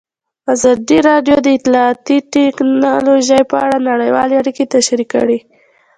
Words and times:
ازادي 0.53 0.99
راډیو 1.09 1.35
د 1.41 1.47
اطلاعاتی 1.57 2.17
تکنالوژي 2.33 3.41
په 3.49 3.55
اړه 3.65 3.77
نړیوالې 3.89 4.35
اړیکې 4.41 4.65
تشریح 4.75 5.07
کړي. 5.13 5.39